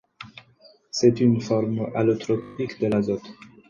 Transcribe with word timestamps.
C'est 0.89 1.19
une 1.21 1.41
forme 1.41 1.91
allotropique 1.93 2.79
de 2.79 2.87
l'azote. 2.87 3.29